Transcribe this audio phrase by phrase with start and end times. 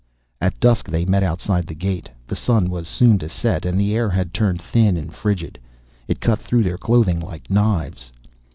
[0.41, 2.09] At dusk they met outside the gate.
[2.25, 5.59] The sun was soon to set, and the air had turned thin and frigid.
[6.07, 8.11] It cut through their clothing like knives.